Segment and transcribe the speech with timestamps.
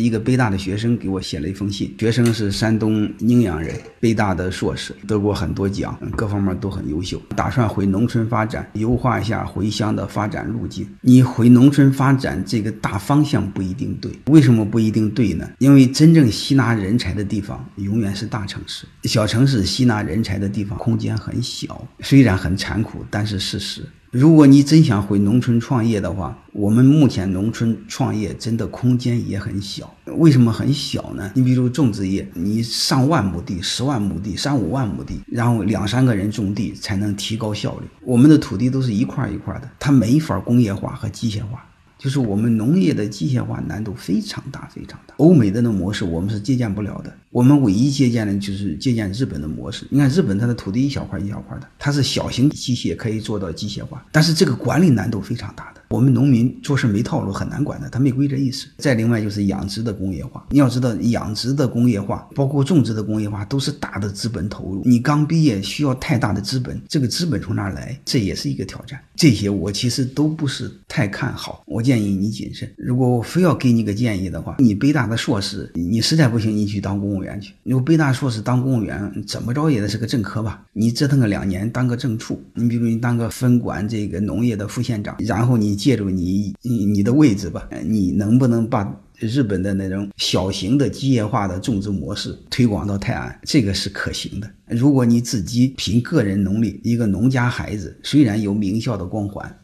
[0.00, 10.88] 一个北大的学生给我写了一封信，学生是山东宁阳人，北大的硕士，得过很多奖，各方面都很优秀，打算回农村发展，优化一下回乡的发展路径。
[11.00, 15.50] 你回农村发展这个大方向不一定对，为什么不一定对呢？
[15.58, 23.84] 因为真正吸纳人才的地方永远是大城市，小城市吸纳人才的地方空间很小，虽然很残酷，但是事实。
[24.10, 29.94] 如果你真想回农村创业的话，我们目前农村创业真的空间也很小。
[30.16, 31.30] 为什么很小呢？
[31.34, 37.86] 你比如种植业，你上万亩地、十万亩地、三五万亩地，然后两三个人种地才能提高效率。
[38.02, 41.62] 我们的土地都是一块一块的，它没法工业化和机械化。
[41.98, 45.14] 就是我们农业的机械化难度非常大，非常大。
[45.16, 49.84] 欧美的那模式我们是借鉴不了的，我们唯一借鉴的就是借鉴日本的模式。
[49.90, 55.77] 你看日本它的土地一小块一小块的，它是小型机械可以做到机械化，但是这个管理难度非常大的。
[55.88, 58.68] 我们农民做事没套路，很难管的，他没规则意识。
[58.76, 64.82] 再另外就是养殖的工业化，你要知道养殖的工业化，包括种植的工业化，都是大的资本投入。
[64.84, 67.98] 你刚毕业需要太大的资本，这个资本从哪来？
[68.04, 69.00] 这也是一个挑战。
[69.16, 72.70] 这些我其实都不是太看好，我建议你谨慎。
[72.76, 77.54] 如果我非要给你个建议的话，你北大的硕士，你实在不行，你去当公务员去。
[77.62, 80.62] 如果北大硕士当公务员，怎么着也得是个正科吧？
[80.74, 82.38] 你折腾个两年，当个正处。
[82.52, 85.77] 你比如你当个分管这个农业的副县长，然后你。
[85.78, 93.40] 借助你你你的位置吧，你能不能把日本的那种小型的机械化的种植模式推广到泰安？
[93.44, 94.50] 这个是可行的。
[94.66, 99.58] 如果你自己凭个人能力，一个农家孩子，虽然有名校的光环。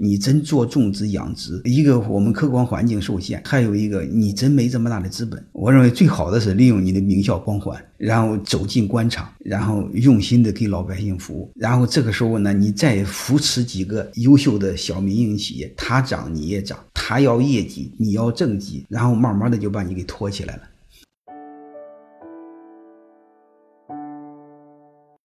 [0.00, 5.44] 你真做种植养殖，一个我们客观环境受限，还有一个你真没这么大的资本。
[5.52, 11.50] 我认为最好的是利用你的名校光环，然后走进官场，然后用心的给老百姓服务。
[11.56, 20.62] 然后这个时候呢，你再扶持几个优秀的小民营企业，他涨你也涨，他要业绩你要政绩，然后慢慢的就把你给托起来了。